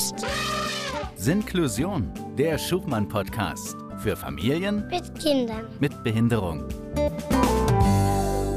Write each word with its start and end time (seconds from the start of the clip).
ist 0.00 0.26
Sinklusion, 1.16 2.10
der 2.38 2.56
Schuchmann-Podcast 2.56 3.76
für 3.98 4.16
Familien 4.16 4.88
mit 4.88 5.14
Kindern. 5.18 5.66
mit 5.78 6.02
Behinderung. 6.02 6.64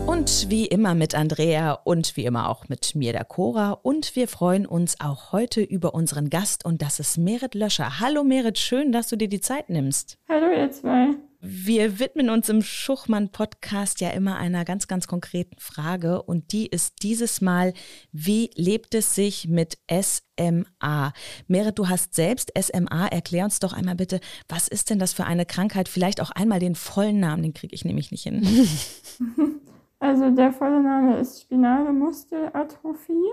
Und 0.08 0.50
wie 0.50 0.68
immer 0.68 0.96
mit 0.96 1.16
Andrea 1.16 1.74
und 1.74 2.16
wie 2.16 2.24
immer 2.24 2.48
auch 2.48 2.70
mit 2.70 2.96
mir, 2.96 3.12
der 3.12 3.26
Cora. 3.26 3.72
Und 3.72 4.16
wir 4.16 4.30
freuen 4.30 4.66
uns 4.66 5.02
auch 5.02 5.34
heute 5.34 5.60
über 5.62 5.94
unseren 5.94 6.30
Gast 6.30 6.64
und 6.64 6.82
das 6.82 7.02
ist 7.02 7.18
Merit 7.18 7.56
Löscher. 7.56 8.00
Hallo 8.00 8.24
Merit, 8.24 8.58
schön, 8.58 8.94
dass 8.94 9.10
du 9.10 9.18
dir 9.18 9.28
die 9.28 9.42
Zeit 9.42 9.70
nimmst. 9.70 10.18
Hallo 10.30 10.50
ihr 10.50 10.72
zwei. 10.72 11.10
Wir 11.46 12.00
widmen 12.00 12.30
uns 12.30 12.48
im 12.48 12.62
Schuchmann-Podcast 12.62 14.00
ja 14.00 14.12
immer 14.12 14.38
einer 14.38 14.64
ganz, 14.64 14.88
ganz 14.88 15.08
konkreten 15.08 15.58
Frage 15.60 16.24
und 16.24 16.54
die 16.54 16.68
ist 16.68 17.04
dieses 17.04 17.42
Mal, 17.42 17.74
wie 18.14 18.50
lebt 18.56 18.96
es 18.96 19.14
sich 19.14 19.50
mit 19.50 19.78
SMA? 19.90 21.12
Merit, 21.48 21.78
du 21.78 21.90
hast 21.90 22.14
selbst 22.16 22.54
SMA. 22.58 23.08
Erklär 23.08 23.44
uns 23.44 23.60
doch 23.60 23.74
einmal 23.74 23.96
bitte, 23.96 24.22
was 24.48 24.70
ist 24.70 24.90
denn 24.90 25.00
das 25.00 25.12
für 25.12 25.26
eine 25.26 25.46
Krankheit? 25.46 25.90
Vielleicht 25.90 26.22
auch 26.22 26.32
einmal 26.32 26.60
den 26.60 26.76
vollen 26.76 27.20
Namen, 27.20 27.44
den 27.44 27.54
kriege 27.54 27.76
ich 27.76 27.84
nämlich 27.84 28.12
nicht 28.12 28.24
hin. 28.24 28.48
Also 30.00 30.30
der 30.32 30.52
volle 30.52 30.84
Name 30.84 31.18
ist 31.18 31.44
spinale 31.44 31.94
Muskelatrophie. 31.94 33.32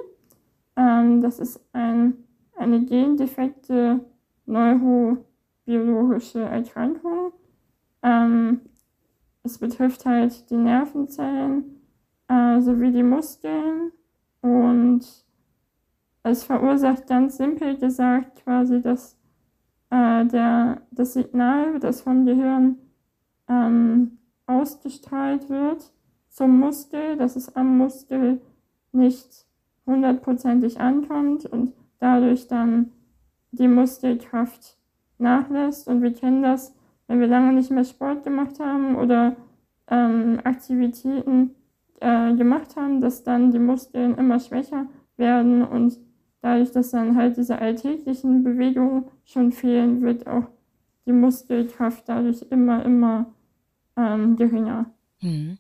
Ähm, 0.77 1.21
das 1.21 1.41
ist 1.41 1.59
ein, 1.73 2.15
eine 2.55 2.85
gendefekte 2.85 4.05
neurobiologische 4.47 6.43
Erkrankung. 6.43 7.33
Ähm, 8.03 8.61
es 9.43 9.59
betrifft 9.59 10.07
halt 10.07 10.51
die 10.51 10.57
Nervenzellen 10.57 11.81
äh, 12.29 12.61
sowie 12.61 12.93
die 12.93 13.03
Muskeln 13.03 13.93
und 14.43 15.01
es 16.23 16.45
verursacht 16.45 17.07
ganz 17.07 17.37
simpel 17.39 17.79
gesagt 17.79 18.45
quasi, 18.45 18.81
dass 18.83 19.19
äh, 19.91 20.25
der, 20.27 20.83
das 20.91 21.15
Signal, 21.15 21.81
das 21.81 22.03
vom 22.03 22.27
Gehirn 22.27 22.77
ähm, 23.49 24.19
ausgestrahlt 24.47 25.49
wird, 25.49 25.91
zum 26.29 26.61
Muskel, 26.61 27.17
dass 27.17 27.37
es 27.37 27.55
am 27.57 27.77
Muskel 27.79 28.41
nicht 28.93 29.47
hundertprozentig 29.87 30.79
ankommt 30.81 31.47
und 31.47 31.73
dadurch 31.99 32.47
dann 32.47 32.93
die 33.51 33.69
Muskelkraft 33.69 34.77
nachlässt. 35.19 35.89
Und 35.89 36.03
wir 36.03 36.13
kennen 36.13 36.43
das, 36.43 36.75
wenn 37.11 37.19
wir 37.19 37.27
lange 37.27 37.53
nicht 37.53 37.73
mehr 37.73 37.83
Sport 37.83 38.23
gemacht 38.23 38.61
haben 38.61 38.95
oder 38.95 39.35
ähm, 39.89 40.39
Aktivitäten 40.45 41.57
äh, 41.99 42.37
gemacht 42.37 42.77
haben, 42.77 43.01
dass 43.01 43.25
dann 43.25 43.51
die 43.51 43.59
Muskeln 43.59 44.17
immer 44.17 44.39
schwächer 44.39 44.87
werden 45.17 45.65
und 45.65 45.99
dadurch, 46.41 46.71
dass 46.71 46.93
dann 46.93 47.17
halt 47.17 47.37
diese 47.37 47.59
alltäglichen 47.59 48.45
Bewegungen 48.45 49.07
schon 49.25 49.51
fehlen, 49.51 50.03
wird 50.03 50.29
auch 50.29 50.45
die 51.05 51.13
Muskelkraft 51.13 52.09
dadurch 52.09 52.43
immer, 52.49 52.85
immer 52.85 53.35
ähm, 53.97 54.37
geringer. 54.37 54.95
Hm. 55.19 55.59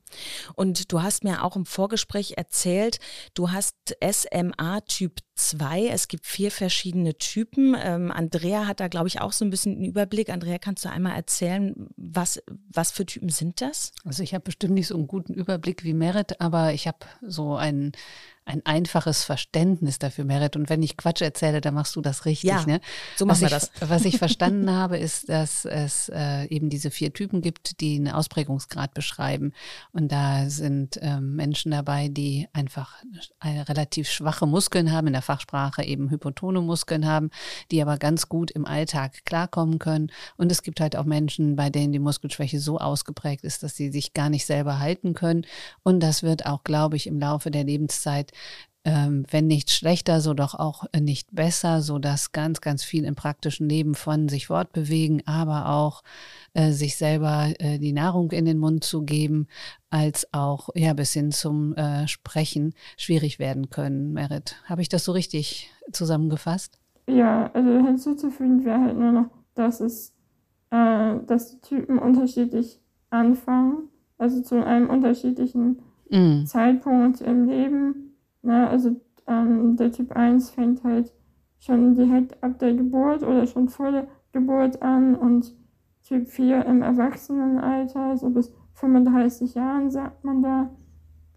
Und 0.55 0.93
du 0.93 1.03
hast 1.03 1.25
mir 1.25 1.43
auch 1.43 1.56
im 1.56 1.67
Vorgespräch 1.67 2.34
erzählt, 2.37 3.01
du 3.34 3.51
hast 3.51 3.75
SMA 4.01 4.83
Typ 4.83 5.19
2. 5.48 5.88
Es 5.88 6.08
gibt 6.08 6.27
vier 6.27 6.50
verschiedene 6.50 7.16
Typen. 7.16 7.77
Ähm, 7.80 8.10
Andrea 8.10 8.66
hat 8.66 8.80
da, 8.80 8.88
glaube 8.88 9.08
ich, 9.08 9.20
auch 9.20 9.33
so 9.33 9.44
ein 9.44 9.50
bisschen 9.50 9.77
einen 9.77 9.84
Überblick. 9.84 10.30
Andrea, 10.30 10.58
kannst 10.58 10.84
du 10.84 10.91
einmal 10.91 11.16
erzählen, 11.16 11.74
was, 11.97 12.42
was 12.72 12.91
für 12.91 13.06
Typen 13.06 13.28
sind 13.28 13.60
das? 13.60 13.92
Also 14.05 14.22
ich 14.22 14.34
habe 14.34 14.44
bestimmt 14.44 14.74
nicht 14.74 14.88
so 14.88 14.97
einen 14.97 15.06
guten 15.06 15.34
Überblick 15.34 15.84
wie 15.84 15.94
Merit, 15.94 16.41
aber 16.41 16.72
ich 16.72 16.86
habe 16.86 16.98
so 17.22 17.56
einen 17.56 17.92
ein 18.50 18.62
einfaches 18.64 19.22
Verständnis 19.22 19.98
dafür, 19.98 20.24
Merit. 20.24 20.56
Und 20.56 20.69
wenn 20.69 20.82
ich 20.82 20.97
Quatsch 20.97 21.20
erzähle, 21.20 21.60
dann 21.60 21.75
machst 21.75 21.94
du 21.94 22.00
das 22.00 22.25
richtig. 22.25 22.50
Ja, 22.50 22.64
ne? 22.66 22.80
so 23.16 23.25
machen 23.25 23.34
was 23.34 23.41
wir 23.41 23.47
ich, 23.47 23.52
das. 23.52 23.70
Was 23.88 24.04
ich 24.04 24.19
verstanden 24.19 24.70
habe, 24.70 24.98
ist, 24.98 25.28
dass 25.28 25.64
es 25.64 26.08
äh, 26.08 26.47
eben 26.47 26.69
diese 26.69 26.91
vier 26.91 27.12
Typen 27.12 27.42
gibt, 27.42 27.81
die 27.81 27.97
einen 27.97 28.09
Ausprägungsgrad 28.09 28.92
beschreiben. 28.94 29.53
Und 29.92 30.10
da 30.10 30.50
sind 30.50 30.98
ähm, 31.00 31.36
Menschen 31.36 31.70
dabei, 31.70 32.09
die 32.09 32.48
einfach 32.53 32.94
eine 33.38 33.69
relativ 33.69 34.10
schwache 34.10 34.47
Muskeln 34.47 34.91
haben, 34.91 35.06
in 35.06 35.12
der 35.12 35.22
Fachsprache 35.30 35.84
eben 35.84 36.10
hypotone 36.10 36.60
Muskeln 36.60 37.06
haben, 37.06 37.30
die 37.70 37.80
aber 37.80 37.98
ganz 37.98 38.28
gut 38.28 38.50
im 38.50 38.66
Alltag 38.66 39.24
klarkommen 39.24 39.78
können. 39.78 40.10
Und 40.36 40.50
es 40.50 40.62
gibt 40.64 40.80
halt 40.80 40.96
auch 40.96 41.04
Menschen, 41.04 41.54
bei 41.54 41.70
denen 41.70 41.92
die 41.92 42.00
Muskelschwäche 42.00 42.58
so 42.58 42.78
ausgeprägt 42.78 43.44
ist, 43.44 43.62
dass 43.62 43.76
sie 43.76 43.92
sich 43.92 44.12
gar 44.12 44.28
nicht 44.28 44.44
selber 44.44 44.80
halten 44.80 45.14
können. 45.14 45.46
Und 45.84 46.00
das 46.00 46.24
wird 46.24 46.46
auch, 46.46 46.64
glaube 46.64 46.96
ich, 46.96 47.06
im 47.06 47.20
Laufe 47.20 47.52
der 47.52 47.62
Lebenszeit 47.62 48.32
ähm, 48.84 49.24
wenn 49.30 49.46
nicht 49.46 49.70
schlechter, 49.70 50.20
so 50.20 50.34
doch 50.34 50.54
auch 50.54 50.84
äh, 50.92 51.00
nicht 51.00 51.34
besser, 51.34 51.82
so 51.82 51.98
dass 51.98 52.32
ganz, 52.32 52.60
ganz 52.60 52.82
viel 52.82 53.04
im 53.04 53.14
praktischen 53.14 53.68
Leben 53.68 53.94
von 53.94 54.28
sich 54.28 54.46
fortbewegen, 54.46 55.22
aber 55.26 55.68
auch 55.68 56.02
äh, 56.54 56.72
sich 56.72 56.96
selber 56.96 57.52
äh, 57.58 57.78
die 57.78 57.92
Nahrung 57.92 58.30
in 58.32 58.44
den 58.44 58.58
Mund 58.58 58.84
zu 58.84 59.02
geben, 59.02 59.48
als 59.91 60.32
auch 60.32 60.70
ja 60.74 60.94
bis 60.94 61.12
hin 61.12 61.30
zum 61.32 61.74
äh, 61.74 62.08
Sprechen 62.08 62.74
schwierig 62.96 63.38
werden 63.38 63.70
können. 63.70 64.12
Merit, 64.12 64.56
habe 64.64 64.82
ich 64.82 64.88
das 64.88 65.04
so 65.04 65.12
richtig 65.12 65.70
zusammengefasst? 65.92 66.78
Ja, 67.06 67.50
also 67.52 67.70
hinzuzufügen 67.70 68.64
wäre 68.64 68.80
halt 68.80 68.98
nur 68.98 69.12
noch, 69.12 69.30
dass 69.54 69.80
es, 69.80 70.14
äh, 70.70 71.16
dass 71.26 71.50
die 71.50 71.60
Typen 71.60 71.98
unterschiedlich 71.98 72.80
anfangen, 73.10 73.88
also 74.16 74.41
zu 74.41 74.64
einem 74.64 74.88
unterschiedlichen 74.88 75.82
Mm. 76.10 76.44
Zeitpunkt 76.44 77.20
im 77.20 77.48
Leben. 77.48 78.09
Ne? 78.43 78.69
Also 78.69 79.01
ähm, 79.27 79.77
der 79.77 79.93
Typ 79.93 80.12
1 80.12 80.51
fängt 80.51 80.83
halt 80.84 81.12
schon 81.59 81.95
direkt 81.95 82.43
ab 82.43 82.59
der 82.59 82.75
Geburt 82.75 83.23
oder 83.23 83.47
schon 83.47 83.69
vor 83.69 83.91
der 83.93 84.09
Geburt 84.33 84.81
an 84.83 85.15
und 85.15 85.55
Typ 86.03 86.28
4 86.28 86.65
im 86.65 86.83
Erwachsenenalter, 86.83 88.17
so 88.17 88.31
bis 88.31 88.53
35 88.75 89.55
Jahren 89.55 89.91
sagt 89.91 90.25
man 90.25 90.43
da. 90.43 90.71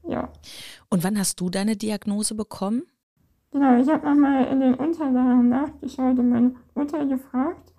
Ja, 0.08 0.30
Und 0.90 1.04
wann 1.04 1.18
hast 1.18 1.40
du 1.40 1.50
deine 1.50 1.76
Diagnose 1.78 2.36
bekommen? 2.36 2.84
genau. 3.52 3.80
Ich 3.80 3.88
habe 3.90 4.06
nochmal 4.06 4.46
in 4.48 4.60
den 4.60 4.74
Unterlagen 4.76 5.50
nachgeschaut 5.50 6.20
und 6.20 6.30
meine 6.30 6.56
Mutter 6.76 7.06
gefragt. 7.06 7.74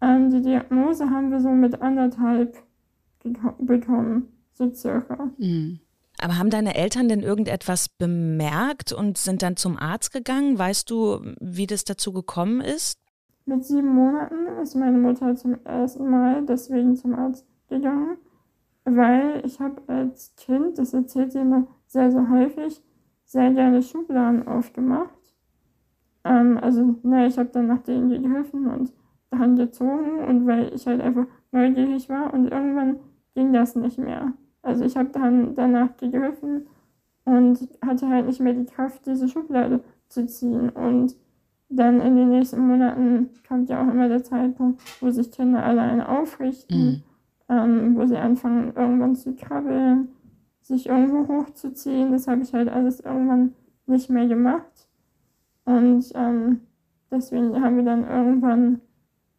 Ähm, 0.00 0.30
die 0.30 0.42
Diagnose 0.42 1.08
haben 1.10 1.30
wir 1.30 1.40
so 1.40 1.50
mit 1.50 1.80
anderthalb 1.82 2.62
bekommen, 3.58 4.28
so 4.52 4.72
circa. 4.72 5.30
Mm. 5.38 5.80
Aber 6.20 6.38
haben 6.38 6.50
deine 6.50 6.74
Eltern 6.74 7.08
denn 7.08 7.20
irgendetwas 7.20 7.88
bemerkt 7.88 8.92
und 8.92 9.18
sind 9.18 9.42
dann 9.42 9.56
zum 9.56 9.76
Arzt 9.76 10.12
gegangen? 10.12 10.58
Weißt 10.58 10.90
du, 10.90 11.20
wie 11.40 11.66
das 11.66 11.84
dazu 11.84 12.12
gekommen 12.12 12.60
ist? 12.60 12.98
Mit 13.44 13.64
sieben 13.64 13.94
Monaten 13.94 14.46
ist 14.60 14.74
meine 14.74 14.98
Mutter 14.98 15.36
zum 15.36 15.64
ersten 15.64 16.10
Mal 16.10 16.44
deswegen 16.46 16.96
zum 16.96 17.14
Arzt 17.14 17.46
gegangen, 17.68 18.16
weil 18.84 19.42
ich 19.44 19.60
habe 19.60 19.80
als 19.86 20.34
Kind, 20.36 20.78
das 20.78 20.94
erzählt 20.94 21.32
sie 21.32 21.40
immer 21.40 21.66
sehr, 21.86 22.10
sehr 22.10 22.28
häufig, 22.28 22.82
sehr 23.24 23.52
gerne 23.52 23.82
Schubladen 23.82 24.48
aufgemacht. 24.48 25.10
Ähm, 26.24 26.58
also, 26.58 26.96
ne, 27.02 27.26
ich 27.26 27.38
habe 27.38 27.50
dann 27.50 27.68
nach 27.68 27.82
denen 27.82 28.08
gegriffen 28.08 28.66
und 28.66 28.92
daran 29.30 29.56
gezogen 29.56 30.24
und 30.26 30.46
weil 30.46 30.74
ich 30.74 30.86
halt 30.86 31.00
einfach 31.00 31.26
neugierig 31.52 32.08
war 32.08 32.32
und 32.34 32.48
irgendwann 32.48 32.98
ging 33.34 33.52
das 33.52 33.76
nicht 33.76 33.98
mehr. 33.98 34.32
Also 34.66 34.84
ich 34.84 34.96
habe 34.96 35.10
dann 35.10 35.54
danach 35.54 35.96
gegriffen 35.96 36.66
und 37.24 37.68
hatte 37.84 38.08
halt 38.08 38.26
nicht 38.26 38.40
mehr 38.40 38.52
die 38.52 38.64
Kraft, 38.64 39.06
diese 39.06 39.28
Schublade 39.28 39.80
zu 40.08 40.26
ziehen 40.26 40.70
und 40.70 41.14
dann 41.68 42.00
in 42.00 42.16
den 42.16 42.30
nächsten 42.30 42.60
Monaten 42.66 43.30
kommt 43.46 43.68
ja 43.68 43.80
auch 43.80 43.88
immer 43.88 44.08
der 44.08 44.24
Zeitpunkt, 44.24 44.80
wo 45.00 45.10
sich 45.10 45.30
Kinder 45.30 45.64
alleine 45.64 46.08
aufrichten, 46.08 47.04
ähm, 47.48 47.96
wo 47.96 48.06
sie 48.06 48.16
anfangen, 48.16 48.72
irgendwann 48.76 49.14
zu 49.14 49.34
krabbeln, 49.34 50.08
sich 50.62 50.88
irgendwo 50.88 51.26
hochzuziehen. 51.32 52.10
Das 52.10 52.26
habe 52.26 52.42
ich 52.42 52.52
halt 52.52 52.68
alles 52.68 53.00
irgendwann 53.00 53.54
nicht 53.86 54.10
mehr 54.10 54.26
gemacht. 54.26 54.88
Und 55.64 56.06
ähm, 56.14 56.60
deswegen 57.10 57.60
haben 57.60 57.76
wir 57.76 57.84
dann 57.84 58.08
irgendwann 58.08 58.80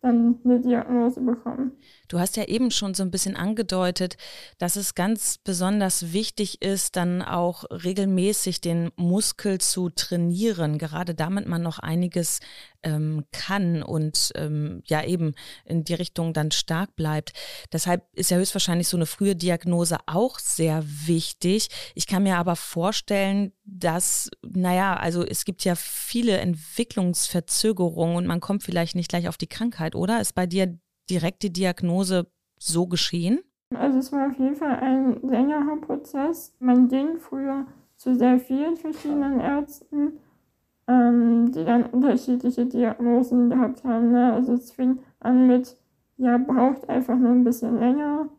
eine 0.10 0.60
Diagnose 0.60 1.22
bekommen. 1.22 1.72
Du 2.08 2.20
hast 2.20 2.38
ja 2.38 2.46
eben 2.46 2.72
schon 2.72 2.94
so 2.94 3.04
ein 3.04 3.12
bisschen 3.12 3.36
angedeutet, 3.36 4.18
dass 4.58 4.76
es 4.76 4.96
ganz 4.96 5.38
besonders 5.38 6.14
wichtig 6.14 6.62
ist, 6.62 6.96
dann 6.96 7.22
auch 7.22 7.66
regelmäßig 7.70 8.62
den 8.62 8.92
Muskel 8.96 9.60
zu 9.60 9.90
trainieren, 9.90 10.78
gerade 10.78 11.16
damit 11.16 11.48
man 11.48 11.62
noch 11.62 11.80
einiges 11.80 12.40
ähm, 12.84 13.26
kann 13.32 13.84
und 13.84 14.32
ähm, 14.36 14.82
ja 14.86 15.04
eben 15.04 15.34
in 15.66 15.84
die 15.84 15.96
Richtung 15.96 16.34
dann 16.34 16.52
stark 16.52 16.96
bleibt. 16.96 17.34
Deshalb 17.74 18.06
ist 18.14 18.32
ja 18.32 18.38
höchstwahrscheinlich 18.38 18.88
so 18.88 18.98
eine 18.98 19.06
frühe 19.06 19.36
Diagnose 19.36 19.98
auch 20.06 20.40
sehr 20.40 20.84
wichtig. 20.86 21.70
Ich 21.96 22.08
kann 22.08 22.24
mir 22.24 22.38
aber 22.38 22.56
vorstellen, 22.56 23.52
dass, 23.66 24.30
naja, 24.42 24.96
also 24.96 25.26
es 25.26 25.44
gibt 25.44 25.66
ja 25.66 25.76
viele 25.76 26.38
Entwicklungsverzögerungen 26.38 28.16
und 28.16 28.26
man 28.26 28.40
kommt 28.40 28.64
vielleicht 28.64 28.96
nicht 28.96 29.10
gleich 29.10 29.28
auf 29.28 29.38
die 29.38 29.48
Krankheit, 29.48 29.94
oder? 29.98 30.22
Ist 30.22 30.36
bei 30.36 30.48
dir 30.48 30.78
direkt 31.10 31.44
die 31.44 31.54
Diagnose 31.54 32.28
so 32.60 32.88
geschehen? 32.88 33.40
Also 33.76 34.00
es 34.00 34.12
war 34.12 34.30
auf 34.30 34.38
jeden 34.40 34.56
Fall 34.56 34.80
ein 34.80 35.22
längerer 35.22 35.78
Prozess. 35.82 36.56
Man 36.60 36.88
ging 36.88 37.18
früher 37.18 37.66
zu 37.98 38.16
sehr 38.16 38.40
vielen 38.40 38.78
verschiedenen 38.78 39.40
Ärzten 39.40 40.20
ähm, 40.88 41.52
die 41.52 41.66
dann 41.66 41.86
unterschiedliche 41.88 42.66
Diagnosen 42.66 43.50
gehabt 43.50 43.84
haben. 43.84 44.12
Ne? 44.12 44.34
Also 44.34 44.54
es 44.54 44.72
fing 44.72 45.00
an 45.20 45.48
mit, 45.48 45.78
ja, 46.18 46.38
braucht 46.38 46.90
einfach 46.90 47.18
nur 47.18 47.32
ein 47.32 47.44
bisschen 47.44 47.80
länger, 47.80 48.30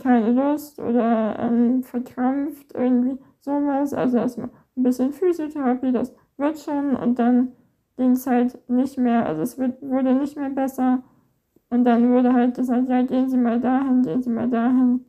keine 0.00 0.32
Lust 0.32 0.78
oder 0.78 1.38
ähm, 1.38 1.82
verkrampft, 1.82 2.72
irgendwie 2.74 3.18
sowas. 3.40 3.92
Also 3.92 4.18
erstmal 4.18 4.50
ein 4.76 4.82
bisschen 4.82 5.12
Physiotherapie, 5.12 5.92
das 5.92 6.14
wird 6.36 6.58
schon 6.58 6.96
und 6.96 7.18
dann 7.18 7.52
ging 7.96 8.12
es 8.12 8.26
halt 8.26 8.68
nicht 8.68 8.98
mehr, 8.98 9.26
also 9.26 9.42
es 9.42 9.58
wird, 9.58 9.80
wurde 9.82 10.14
nicht 10.14 10.36
mehr 10.36 10.50
besser. 10.50 11.02
Und 11.68 11.84
dann 11.84 12.12
wurde 12.12 12.32
halt 12.32 12.54
gesagt, 12.54 12.88
ja, 12.88 13.02
gehen 13.02 13.28
Sie 13.28 13.36
mal 13.36 13.60
dahin, 13.60 14.02
gehen 14.02 14.22
Sie 14.22 14.30
mal 14.30 14.48
dahin. 14.48 15.04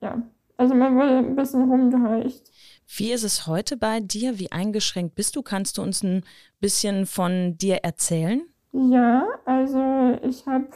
Ja, 0.00 0.22
also 0.56 0.74
man 0.74 0.96
wurde 0.96 1.18
ein 1.18 1.36
bisschen 1.36 1.70
rumgereicht. 1.70 2.50
Wie 2.96 3.12
ist 3.12 3.24
es 3.24 3.46
heute 3.46 3.76
bei 3.76 4.00
dir? 4.00 4.38
Wie 4.38 4.52
eingeschränkt 4.52 5.14
bist 5.14 5.36
du? 5.36 5.42
Kannst 5.42 5.78
du 5.78 5.82
uns 5.82 6.02
ein 6.02 6.24
bisschen 6.60 7.06
von 7.06 7.56
dir 7.58 7.76
erzählen? 7.76 8.42
Ja, 8.72 9.26
also 9.44 10.18
ich 10.22 10.46
habe 10.46 10.68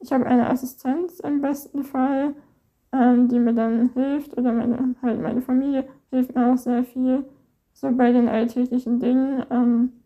ich 0.00 0.12
hab 0.12 0.22
eine 0.22 0.48
Assistenz 0.48 1.20
im 1.20 1.40
besten 1.40 1.84
Fall, 1.84 2.34
ähm, 2.92 3.28
die 3.28 3.38
mir 3.38 3.54
dann 3.54 3.90
hilft 3.94 4.36
oder 4.36 4.52
meine, 4.52 4.94
halt 5.02 5.20
meine 5.20 5.42
Familie 5.42 5.88
hilft 6.10 6.34
mir 6.34 6.52
auch 6.52 6.58
sehr 6.58 6.84
viel. 6.84 7.24
So 7.72 7.90
bei 7.92 8.12
den 8.12 8.28
alltäglichen 8.28 8.98
Dingen. 9.00 9.44
Ähm, 9.50 9.99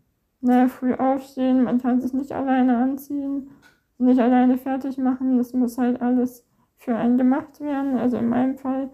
naja, 0.45 0.67
früh 0.67 0.93
aufstehen, 0.93 1.63
man 1.63 1.81
kann 1.81 2.01
sich 2.01 2.13
nicht 2.13 2.31
alleine 2.31 2.77
anziehen, 2.77 3.49
nicht 3.97 4.19
alleine 4.19 4.57
fertig 4.57 4.97
machen. 4.97 5.37
Das 5.37 5.53
muss 5.53 5.77
halt 5.77 6.01
alles 6.01 6.45
für 6.77 6.95
einen 6.95 7.17
gemacht 7.17 7.59
werden. 7.59 7.97
Also 7.97 8.17
in 8.17 8.29
meinem 8.29 8.57
Fall, 8.57 8.89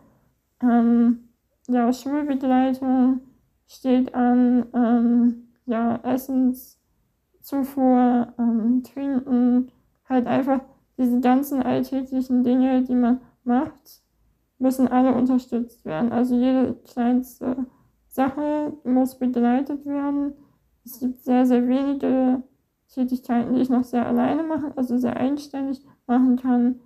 ähm, 0.61 1.29
ja, 1.67 1.91
Schulbegleitung 1.91 3.21
steht 3.67 4.13
an, 4.15 4.65
ähm, 4.73 5.49
ja, 5.65 5.97
Essenszufuhr, 6.03 8.33
ähm, 8.37 8.83
Trinken, 8.83 9.71
halt 10.07 10.27
einfach 10.27 10.61
diese 10.97 11.19
ganzen 11.19 11.63
alltäglichen 11.63 12.43
Dinge, 12.43 12.83
die 12.83 12.95
man 12.95 13.21
macht, 13.43 14.01
müssen 14.57 14.87
alle 14.87 15.13
unterstützt 15.13 15.85
werden. 15.85 16.11
Also 16.11 16.35
jede 16.35 16.75
kleinste 16.85 17.65
Sache 18.07 18.73
muss 18.83 19.17
begleitet 19.17 19.85
werden. 19.85 20.33
Es 20.85 20.99
gibt 20.99 21.23
sehr, 21.23 21.45
sehr 21.45 21.67
wenige 21.67 22.43
Tätigkeiten, 22.93 23.53
die 23.53 23.61
ich 23.61 23.69
noch 23.69 23.83
sehr 23.83 24.05
alleine 24.05 24.43
mache, 24.43 24.73
also 24.75 24.97
sehr 24.97 25.17
eigenständig 25.17 25.81
machen 26.07 26.37
kann. 26.37 26.79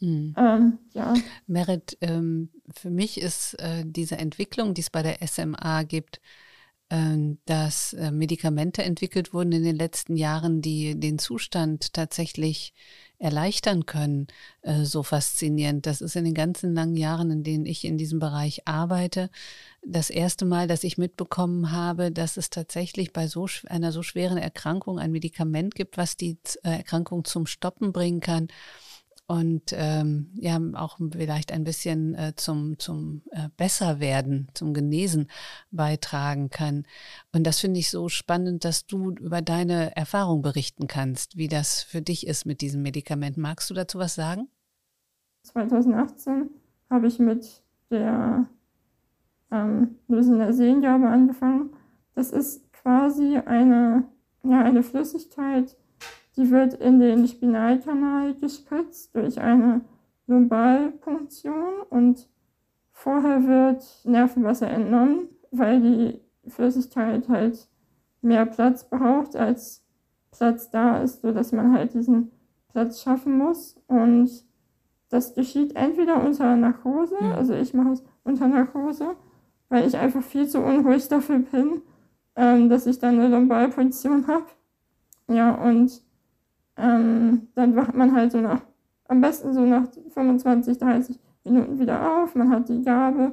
Mhm. 0.00 0.34
Ähm, 0.36 0.78
ja. 0.92 1.14
Merit, 1.46 1.96
ähm, 2.00 2.50
für 2.74 2.90
mich 2.90 3.20
ist 3.20 3.54
äh, 3.60 3.84
diese 3.86 4.16
Entwicklung, 4.16 4.74
die 4.74 4.80
es 4.80 4.90
bei 4.90 5.02
der 5.02 5.26
SMA 5.26 5.82
gibt, 5.84 6.20
äh, 6.88 7.16
dass 7.44 7.92
äh, 7.94 8.10
Medikamente 8.10 8.82
entwickelt 8.82 9.32
wurden 9.32 9.52
in 9.52 9.64
den 9.64 9.76
letzten 9.76 10.16
Jahren, 10.16 10.62
die 10.62 10.98
den 10.98 11.18
Zustand 11.18 11.92
tatsächlich 11.92 12.74
erleichtern 13.18 13.86
können, 13.86 14.26
äh, 14.62 14.84
so 14.84 15.02
faszinierend. 15.02 15.86
Das 15.86 16.00
ist 16.00 16.16
in 16.16 16.24
den 16.24 16.34
ganzen 16.34 16.74
langen 16.74 16.96
Jahren, 16.96 17.30
in 17.30 17.42
denen 17.42 17.66
ich 17.66 17.84
in 17.84 17.98
diesem 17.98 18.18
Bereich 18.18 18.66
arbeite, 18.66 19.30
das 19.86 20.10
erste 20.10 20.44
Mal, 20.44 20.66
dass 20.66 20.84
ich 20.84 20.98
mitbekommen 20.98 21.70
habe, 21.70 22.10
dass 22.10 22.36
es 22.36 22.50
tatsächlich 22.50 23.12
bei 23.12 23.26
so 23.26 23.46
einer 23.66 23.92
so 23.92 24.02
schweren 24.02 24.38
Erkrankung 24.38 24.98
ein 24.98 25.12
Medikament 25.12 25.74
gibt, 25.74 25.96
was 25.96 26.16
die 26.16 26.38
äh, 26.62 26.70
Erkrankung 26.70 27.24
zum 27.24 27.46
Stoppen 27.46 27.92
bringen 27.92 28.20
kann 28.20 28.48
und 29.26 29.72
ähm, 29.72 30.30
ja 30.34 30.60
auch 30.74 30.98
vielleicht 31.12 31.50
ein 31.52 31.64
bisschen 31.64 32.14
äh, 32.14 32.34
zum 32.36 32.78
zum 32.78 33.22
äh, 33.30 33.48
Besserwerden, 33.56 34.48
zum 34.54 34.74
Genesen 34.74 35.28
beitragen 35.70 36.50
kann. 36.50 36.84
Und 37.32 37.46
das 37.46 37.60
finde 37.60 37.80
ich 37.80 37.90
so 37.90 38.08
spannend, 38.08 38.64
dass 38.64 38.86
du 38.86 39.12
über 39.12 39.40
deine 39.40 39.96
Erfahrung 39.96 40.42
berichten 40.42 40.86
kannst, 40.86 41.36
wie 41.36 41.48
das 41.48 41.82
für 41.82 42.02
dich 42.02 42.26
ist 42.26 42.44
mit 42.44 42.60
diesem 42.60 42.82
Medikament. 42.82 43.36
Magst 43.36 43.70
du 43.70 43.74
dazu 43.74 43.98
was 43.98 44.14
sagen? 44.14 44.48
2018 45.44 46.50
habe 46.90 47.06
ich 47.06 47.18
mit 47.18 47.62
der 47.90 48.46
ähm, 49.50 49.96
Sehengabe 50.08 51.08
angefangen. 51.08 51.70
Das 52.14 52.30
ist 52.30 52.72
quasi 52.72 53.38
eine 53.38 54.04
ja 54.42 54.62
eine 54.62 54.82
Flüssigkeit 54.82 55.76
die 56.36 56.50
wird 56.50 56.74
in 56.74 57.00
den 57.00 57.26
Spinalkanal 57.26 58.34
gespritzt 58.34 59.14
durch 59.14 59.40
eine 59.40 59.82
Lumbalpunktion 60.26 61.82
und 61.90 62.28
vorher 62.90 63.46
wird 63.46 63.84
Nervenwasser 64.04 64.68
entnommen, 64.68 65.28
weil 65.50 65.80
die 65.80 66.20
Flüssigkeit 66.50 67.28
halt 67.28 67.68
mehr 68.22 68.46
Platz 68.46 68.88
braucht, 68.88 69.36
als 69.36 69.84
Platz 70.30 70.70
da 70.70 71.02
ist, 71.02 71.22
sodass 71.22 71.52
man 71.52 71.72
halt 71.72 71.94
diesen 71.94 72.30
Platz 72.72 73.02
schaffen 73.02 73.38
muss. 73.38 73.76
Und 73.86 74.30
das 75.10 75.34
geschieht 75.34 75.76
entweder 75.76 76.22
unter 76.24 76.56
Narkose, 76.56 77.18
hm. 77.18 77.32
also 77.32 77.54
ich 77.54 77.74
mache 77.74 77.92
es 77.92 78.04
unter 78.24 78.48
Narkose, 78.48 79.14
weil 79.68 79.86
ich 79.86 79.96
einfach 79.96 80.22
viel 80.22 80.48
zu 80.48 80.60
unruhig 80.60 81.06
dafür 81.08 81.38
bin, 81.38 81.82
ähm, 82.36 82.68
dass 82.68 82.86
ich 82.86 82.98
dann 82.98 83.20
eine 83.20 83.28
Lumbalpunktion 83.28 84.26
habe. 84.26 84.46
Ja, 85.28 85.54
und 85.54 86.02
ähm, 86.76 87.48
dann 87.54 87.76
wacht 87.76 87.94
man 87.94 88.14
halt 88.14 88.32
so 88.32 88.40
nach, 88.40 88.60
am 89.08 89.20
besten 89.20 89.52
so 89.52 89.60
nach 89.60 89.86
25, 90.10 90.78
30 90.78 91.18
Minuten 91.44 91.78
wieder 91.78 92.22
auf, 92.22 92.34
man 92.34 92.50
hat 92.50 92.68
die 92.68 92.82
Gabe 92.82 93.32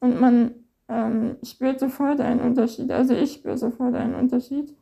und 0.00 0.20
man 0.20 0.52
ähm, 0.88 1.36
spürt 1.42 1.78
sofort 1.78 2.20
einen 2.20 2.40
Unterschied. 2.40 2.90
Also 2.90 3.14
ich 3.14 3.34
spüre 3.34 3.56
sofort 3.56 3.94
einen 3.94 4.14
Unterschied. 4.14 4.74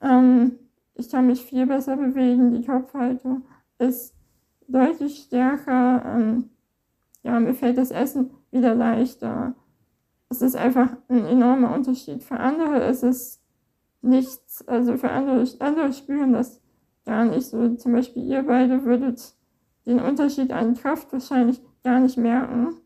Ähm, 0.00 0.58
ich 0.94 1.10
kann 1.10 1.26
mich 1.26 1.42
viel 1.42 1.66
besser 1.66 1.96
bewegen, 1.96 2.52
die 2.52 2.66
Kopfhaltung 2.66 3.44
ist 3.78 4.14
deutlich 4.66 5.18
stärker. 5.18 6.02
Ähm, 6.04 6.50
ja, 7.22 7.38
mir 7.40 7.54
fällt 7.54 7.78
das 7.78 7.90
Essen 7.90 8.30
wieder 8.50 8.74
leichter. 8.74 9.54
Es 10.28 10.42
ist 10.42 10.56
einfach 10.56 10.90
ein 11.08 11.24
enormer 11.24 11.74
Unterschied. 11.74 12.22
Für 12.22 12.38
andere 12.38 12.84
ist 12.84 13.02
es 13.02 13.40
nichts, 14.02 14.66
also 14.68 14.96
für 14.96 15.10
andere, 15.10 15.44
andere 15.60 15.92
spüren 15.92 16.32
das 16.32 16.60
gar 17.08 17.24
nicht 17.24 17.46
so. 17.46 17.74
Zum 17.74 17.92
Beispiel 17.92 18.24
ihr 18.24 18.42
beide 18.42 18.84
würdet 18.84 19.34
den 19.86 19.98
Unterschied 20.00 20.52
an 20.52 20.74
Kraft 20.74 21.12
wahrscheinlich 21.12 21.60
gar 21.82 21.98
nicht 21.98 22.18
merken. 22.18 22.76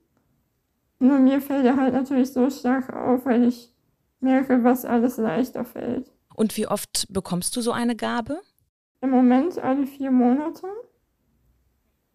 Nur 1.00 1.18
mir 1.18 1.40
fällt 1.40 1.66
er 1.66 1.76
halt 1.76 1.92
natürlich 1.92 2.32
so 2.32 2.48
stark 2.48 2.94
auf, 2.94 3.26
weil 3.26 3.44
ich 3.44 3.74
merke, 4.20 4.62
was 4.62 4.84
alles 4.84 5.16
leichter 5.16 5.64
fällt. 5.64 6.12
Und 6.36 6.56
wie 6.56 6.68
oft 6.68 7.12
bekommst 7.12 7.56
du 7.56 7.60
so 7.60 7.72
eine 7.72 7.96
Gabe? 7.96 8.40
Im 9.00 9.10
Moment 9.10 9.58
alle 9.58 9.86
vier 9.86 10.12
Monate. 10.12 10.68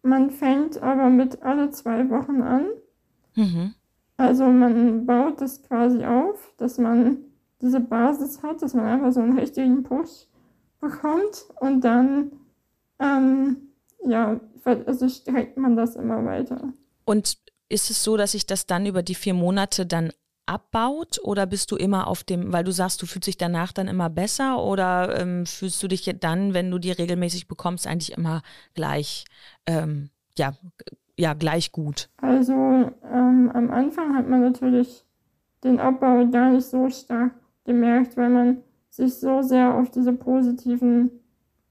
Man 0.02 0.30
fängt 0.30 0.82
aber 0.82 1.10
mit 1.10 1.42
alle 1.42 1.70
zwei 1.70 2.08
Wochen 2.08 2.40
an. 2.40 2.64
Mhm. 3.34 3.74
Also 4.16 4.46
man 4.46 5.04
baut 5.04 5.42
das 5.42 5.62
quasi 5.62 6.02
auf, 6.04 6.54
dass 6.56 6.78
man 6.78 7.18
diese 7.60 7.80
Basis 7.80 8.42
hat, 8.42 8.62
dass 8.62 8.72
man 8.72 8.86
einfach 8.86 9.12
so 9.12 9.20
einen 9.20 9.38
richtigen 9.38 9.82
Push 9.82 10.26
bekommt 10.80 11.46
und 11.60 11.82
dann 11.82 12.32
ähm, 13.00 13.68
ja, 14.06 14.40
also 14.64 15.08
streckt 15.08 15.56
man 15.56 15.76
das 15.76 15.96
immer 15.96 16.24
weiter. 16.24 16.72
Und 17.04 17.38
ist 17.68 17.90
es 17.90 18.02
so, 18.02 18.16
dass 18.16 18.32
sich 18.32 18.46
das 18.46 18.66
dann 18.66 18.86
über 18.86 19.02
die 19.02 19.14
vier 19.14 19.34
Monate 19.34 19.86
dann 19.86 20.12
abbaut 20.46 21.20
oder 21.22 21.46
bist 21.46 21.70
du 21.70 21.76
immer 21.76 22.06
auf 22.06 22.24
dem, 22.24 22.52
weil 22.52 22.64
du 22.64 22.72
sagst, 22.72 23.02
du 23.02 23.06
fühlst 23.06 23.26
dich 23.26 23.36
danach 23.36 23.72
dann 23.72 23.86
immer 23.86 24.08
besser 24.08 24.62
oder 24.62 25.20
ähm, 25.20 25.44
fühlst 25.44 25.82
du 25.82 25.88
dich 25.88 26.10
dann, 26.20 26.54
wenn 26.54 26.70
du 26.70 26.78
die 26.78 26.92
regelmäßig 26.92 27.48
bekommst, 27.48 27.86
eigentlich 27.86 28.16
immer 28.16 28.42
gleich, 28.74 29.26
ähm, 29.66 30.08
ja, 30.38 30.54
ja, 31.18 31.34
gleich 31.34 31.72
gut? 31.72 32.08
Also 32.16 32.52
ähm, 32.54 33.50
am 33.52 33.70
Anfang 33.70 34.16
hat 34.16 34.26
man 34.28 34.40
natürlich 34.40 35.04
den 35.64 35.80
Abbau 35.80 36.26
gar 36.30 36.50
nicht 36.50 36.66
so 36.66 36.88
stark 36.88 37.32
gemerkt, 37.64 38.16
weil 38.16 38.30
man 38.30 38.62
sich 38.98 39.14
so 39.14 39.42
sehr 39.42 39.74
auf 39.74 39.90
diese 39.90 40.12
positiven 40.12 41.10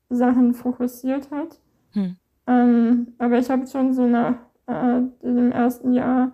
Sachen 0.10 0.54
fokussiert 0.54 1.30
hat. 1.30 1.60
Hm. 1.92 2.16
Ähm, 2.48 3.08
aber 3.18 3.38
ich 3.38 3.50
habe 3.50 3.68
schon 3.68 3.94
so 3.94 4.08
nach 4.08 4.36
äh, 4.66 5.02
dem 5.22 5.52
ersten 5.52 5.94
Jahr 5.94 6.32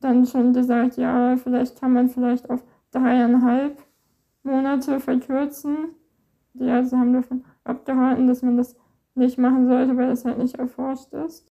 dann 0.00 0.26
schon 0.26 0.52
gesagt, 0.52 0.98
ja, 0.98 1.36
vielleicht 1.36 1.80
kann 1.80 1.94
man 1.94 2.08
vielleicht 2.08 2.48
auf 2.50 2.62
dreieinhalb 2.92 3.82
Monate 4.42 5.00
verkürzen. 5.00 5.94
Die 6.52 6.66
Ärzte 6.66 6.98
haben 6.98 7.14
davon 7.14 7.44
abgeraten, 7.64 8.26
dass 8.26 8.42
man 8.42 8.58
das 8.58 8.76
nicht 9.14 9.38
machen 9.38 9.66
sollte, 9.66 9.96
weil 9.96 10.08
das 10.08 10.26
halt 10.26 10.38
nicht 10.38 10.56
erforscht 10.56 11.12
ist. 11.14 11.48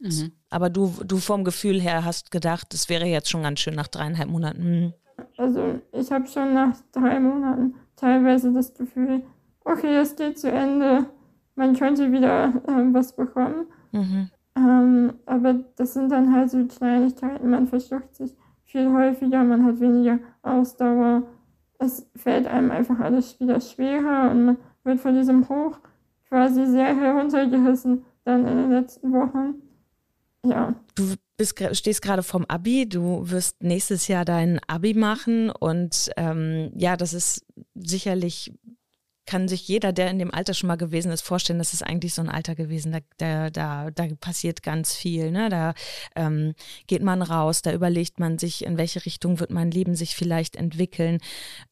Mhm. 0.00 0.32
Aber 0.48 0.70
du, 0.70 0.92
du 1.04 1.18
vom 1.18 1.42
Gefühl 1.42 1.80
her 1.80 2.04
hast 2.04 2.30
gedacht, 2.30 2.72
es 2.72 2.88
wäre 2.88 3.06
jetzt 3.06 3.30
schon 3.30 3.42
ganz 3.42 3.58
schön 3.58 3.74
nach 3.74 3.88
dreieinhalb 3.88 4.30
Monaten. 4.30 4.62
Mhm. 4.62 4.92
Also 5.36 5.80
ich 5.92 6.10
habe 6.12 6.26
schon 6.26 6.54
nach 6.54 6.76
drei 6.92 7.18
Monaten 7.18 7.74
teilweise 8.02 8.52
das 8.52 8.74
Gefühl, 8.74 9.22
okay, 9.64 9.96
es 9.96 10.16
geht 10.16 10.38
zu 10.38 10.50
Ende, 10.50 11.06
man 11.54 11.76
könnte 11.76 12.10
wieder 12.10 12.52
ähm, 12.68 12.92
was 12.92 13.14
bekommen. 13.14 13.66
Mhm. 13.92 14.28
Ähm, 14.56 15.12
aber 15.24 15.54
das 15.76 15.94
sind 15.94 16.10
dann 16.10 16.34
halt 16.34 16.50
so 16.50 16.66
Kleinigkeiten, 16.66 17.48
man 17.48 17.68
verschluckt 17.68 18.16
sich 18.16 18.36
viel 18.64 18.92
häufiger, 18.92 19.44
man 19.44 19.64
hat 19.64 19.80
weniger 19.80 20.18
Ausdauer. 20.42 21.22
es 21.78 22.10
fällt 22.16 22.46
einem 22.46 22.70
einfach 22.70 22.98
alles 22.98 23.38
wieder 23.40 23.60
schwerer 23.60 24.30
und 24.30 24.44
man 24.44 24.56
wird 24.84 25.00
von 25.00 25.14
diesem 25.14 25.48
Hoch 25.48 25.78
quasi 26.28 26.66
sehr 26.66 26.96
heruntergerissen 26.96 28.04
dann 28.24 28.46
in 28.46 28.56
den 28.56 28.70
letzten 28.70 29.12
Wochen. 29.12 29.54
Ja. 30.44 30.74
Du 30.94 31.04
bist, 31.42 31.76
stehst 31.76 32.02
gerade 32.02 32.22
vorm 32.22 32.44
Abi, 32.46 32.88
du 32.88 33.28
wirst 33.30 33.62
nächstes 33.62 34.06
Jahr 34.08 34.24
dein 34.24 34.60
Abi 34.68 34.94
machen 34.94 35.50
und 35.50 36.10
ähm, 36.16 36.70
ja, 36.76 36.96
das 36.96 37.12
ist 37.12 37.44
sicherlich 37.74 38.52
kann 39.26 39.48
sich 39.48 39.68
jeder, 39.68 39.92
der 39.92 40.10
in 40.10 40.18
dem 40.18 40.32
Alter 40.32 40.54
schon 40.54 40.68
mal 40.68 40.76
gewesen 40.76 41.12
ist, 41.12 41.22
vorstellen, 41.22 41.58
das 41.58 41.72
ist 41.72 41.82
eigentlich 41.82 42.14
so 42.14 42.22
ein 42.22 42.28
Alter 42.28 42.54
gewesen, 42.54 42.92
da, 42.92 42.98
da, 43.18 43.50
da, 43.50 43.90
da 43.90 44.14
passiert 44.20 44.62
ganz 44.62 44.94
viel. 44.94 45.30
Ne? 45.30 45.48
Da 45.48 45.74
ähm, 46.16 46.54
geht 46.86 47.02
man 47.02 47.22
raus, 47.22 47.62
da 47.62 47.72
überlegt 47.72 48.18
man 48.18 48.38
sich, 48.38 48.64
in 48.64 48.78
welche 48.78 49.04
Richtung 49.06 49.38
wird 49.38 49.50
mein 49.50 49.70
Leben 49.70 49.94
sich 49.94 50.16
vielleicht 50.16 50.56
entwickeln. 50.56 51.18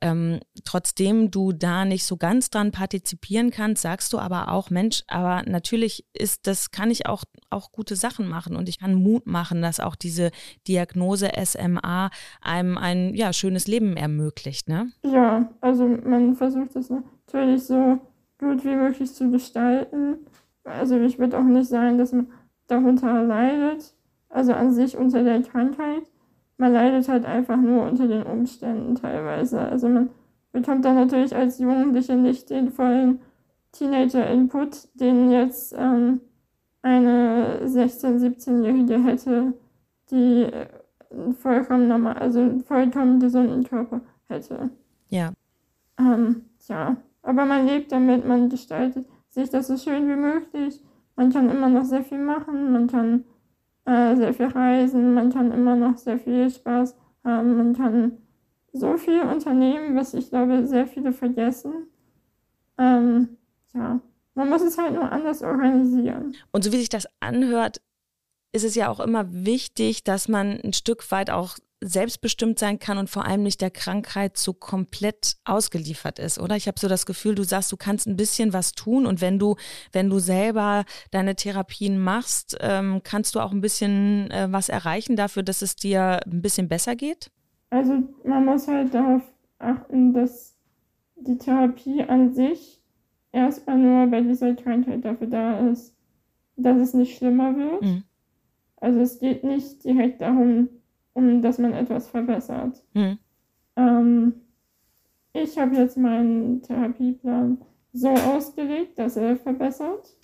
Ähm, 0.01 0.41
trotzdem 0.65 1.31
du 1.31 1.53
da 1.53 1.85
nicht 1.85 2.05
so 2.05 2.17
ganz 2.17 2.51
dran 2.51 2.71
partizipieren 2.71 3.51
kannst, 3.51 3.83
sagst 3.83 4.13
du 4.13 4.19
aber 4.19 4.53
auch, 4.53 4.71
Mensch, 4.71 5.03
aber 5.09 5.43
natürlich 5.43 6.05
ist 6.13 6.47
das, 6.47 6.71
kann 6.71 6.91
ich 6.91 7.07
auch, 7.07 7.25
auch 7.51 7.73
gute 7.73 7.97
Sachen 7.97 8.29
machen 8.29 8.55
und 8.55 8.69
ich 8.69 8.79
kann 8.79 8.95
Mut 8.95 9.27
machen, 9.27 9.61
dass 9.63 9.81
auch 9.81 9.97
diese 9.97 10.31
Diagnose 10.69 11.31
SMA 11.45 12.11
einem 12.41 12.79
ein 12.79 13.15
ja, 13.15 13.33
schönes 13.33 13.67
Leben 13.67 13.97
ermöglicht. 13.97 14.69
Ne? 14.69 14.93
Ja, 15.05 15.51
also 15.61 15.87
man 15.87 16.37
versucht 16.37 16.77
es, 16.77 16.91
ne? 16.91 17.03
Natürlich 17.33 17.65
so 17.65 17.99
gut 18.39 18.65
wie 18.65 18.75
möglich 18.75 19.13
zu 19.13 19.31
gestalten. 19.31 20.19
Also 20.65 20.99
ich 20.99 21.19
würde 21.19 21.39
auch 21.39 21.45
nicht 21.45 21.69
sagen, 21.69 21.99
dass 21.99 22.13
man 22.13 22.33
darunter 22.67 23.23
leidet, 23.25 23.95
also 24.29 24.53
an 24.53 24.73
sich 24.73 24.97
unter 24.97 25.23
der 25.23 25.43
Krankheit. 25.43 26.03
Man 26.57 26.73
leidet 26.73 27.09
halt 27.09 27.25
einfach 27.25 27.57
nur 27.57 27.89
unter 27.89 28.07
den 28.07 28.23
Umständen 28.23 28.95
teilweise. 28.95 29.61
Also 29.61 29.89
man 29.89 30.11
bekommt 30.53 30.85
dann 30.85 30.97
natürlich 30.97 31.35
als 31.35 31.59
Jugendliche 31.59 32.17
nicht 32.17 32.51
den 32.51 32.71
vollen 32.71 33.21
Teenager-Input, 33.73 34.89
den 34.95 35.31
jetzt 35.31 35.75
ähm, 35.77 36.21
eine 36.83 37.61
16-, 37.65 38.19
17-Jährige 38.19 39.03
hätte, 39.03 39.55
die 40.11 40.49
vollkommen 41.39 41.89
normal, 41.89 42.15
also 42.15 42.41
einen 42.41 42.61
vollkommen 42.61 43.21
gesunden 43.21 43.65
Körper 43.65 44.01
hätte. 44.29 44.71
Ja. 45.09 45.33
Ähm, 45.99 46.45
ja, 46.69 46.97
aber 47.23 47.45
man 47.45 47.67
lebt 47.67 47.93
damit, 47.93 48.27
man 48.27 48.49
gestaltet 48.49 49.07
sich 49.29 49.51
das 49.51 49.69
so 49.69 49.77
schön 49.77 50.09
wie 50.09 50.17
möglich. 50.17 50.81
Man 51.17 51.33
kann 51.33 51.51
immer 51.51 51.69
noch 51.69 51.85
sehr 51.85 52.05
viel 52.05 52.19
machen, 52.19 52.73
man 52.73 52.87
kann 52.87 53.25
äh, 53.85 54.17
sehr 54.17 54.35
viel 54.35 54.47
reisen, 54.47 55.15
man 55.15 55.33
kann 55.33 55.53
immer 55.53 55.77
noch 55.77 55.99
sehr 55.99 56.19
viel 56.19 56.51
Spaß 56.51 56.97
haben, 57.25 57.57
man 57.57 57.77
kann 57.77 58.19
so 58.73 58.97
viel 58.97 59.21
unternehmen, 59.21 59.97
was 59.97 60.15
ich 60.15 60.31
glaube, 60.31 60.67
sehr 60.67 60.87
viele 60.87 61.13
vergessen. 61.13 61.89
Ähm, 62.79 63.37
ja, 63.75 64.01
man 64.35 64.49
muss 64.49 64.63
es 64.63 64.79
halt 64.79 64.95
nur 64.95 65.11
anders 65.11 65.43
organisieren. 65.43 66.35
Und 66.53 66.65
so 66.65 66.73
wie 66.73 66.79
sich 66.79 66.89
das 66.89 67.07
anhört, 67.21 67.81
ist 68.53 68.65
es 68.65 68.75
ja 68.75 68.89
auch 68.89 69.01
immer 69.01 69.27
wichtig, 69.33 70.05
dass 70.05 70.29
man 70.29 70.61
ein 70.63 70.73
Stück 70.73 71.11
weit 71.11 71.31
auch 71.31 71.57
selbstbestimmt 71.81 72.59
sein 72.59 72.79
kann 72.79 72.99
und 72.99 73.09
vor 73.09 73.25
allem 73.25 73.43
nicht 73.43 73.61
der 73.61 73.71
Krankheit 73.71 74.37
so 74.37 74.53
komplett 74.53 75.37
ausgeliefert 75.45 76.19
ist, 76.19 76.39
oder? 76.39 76.57
Ich 76.57 76.67
habe 76.67 76.79
so 76.79 76.89
das 76.89 77.07
Gefühl, 77.07 77.35
du 77.35 77.43
sagst, 77.43 77.73
du 77.73 77.77
kannst 77.77 78.07
ein 78.07 78.17
bisschen 78.17 78.53
was 78.53 78.73
tun 78.73 79.07
und 79.07 79.21
wenn 79.21 79.39
du, 79.39 79.57
wenn 79.93 80.11
du 80.11 80.19
selber 80.19 80.85
deine 81.11 81.37
Therapien 81.37 81.99
machst, 81.99 82.57
ähm, 82.61 83.01
kannst 83.03 83.35
du 83.35 83.41
auch 83.41 83.53
ein 83.53 83.61
bisschen 83.61 84.31
äh, 84.31 84.49
was 84.51 84.69
erreichen 84.69 85.17
dafür, 85.17 85.43
dass 85.43 85.63
es 85.63 85.77
dir 85.77 86.21
ein 86.27 86.43
bisschen 86.43 86.69
besser 86.69 86.97
geht? 86.97 87.31
Also 87.71 88.03
man 88.25 88.45
muss 88.45 88.69
halt 88.69 88.93
darauf 88.93 89.23
achten, 89.59 90.13
dass 90.13 90.57
die 91.17 91.39
Therapie 91.39 92.03
an 92.03 92.35
sich 92.35 92.81
erstmal 93.33 93.79
nur 93.79 94.07
bei 94.07 94.21
dieser 94.21 94.55
Krankheit 94.55 95.05
dafür 95.05 95.29
da 95.29 95.71
ist, 95.71 95.95
dass 96.57 96.79
es 96.79 96.95
nicht 96.95 97.17
schlimmer 97.17 97.57
wird. 97.57 97.83
Mhm. 97.83 98.03
Also 98.77 99.01
es 99.01 99.19
geht 99.19 99.45
nicht 99.45 99.85
direkt 99.85 100.21
darum, 100.21 100.69
um 101.13 101.43
dass 101.43 101.59
man 101.59 101.73
etwas 101.73 102.09
verbessert. 102.09 102.83
Mhm. 102.95 103.19
Ähm, 103.77 104.35
ich 105.33 105.59
habe 105.59 105.77
jetzt 105.77 105.97
meinen 105.97 106.63
Therapieplan 106.63 107.59
so 107.93 108.09
ausgelegt, 108.09 108.99
dass 108.99 109.17
er 109.17 109.37
verbessert. 109.37 110.17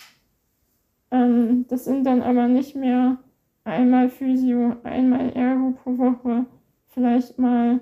Ähm, 1.10 1.66
das 1.68 1.84
sind 1.84 2.04
dann 2.04 2.22
aber 2.22 2.48
nicht 2.48 2.74
mehr 2.74 3.18
einmal 3.64 4.08
Physio, 4.08 4.76
einmal 4.84 5.30
Ergo 5.30 5.72
pro 5.72 5.98
Woche, 5.98 6.46
vielleicht 6.88 7.38
mal 7.38 7.80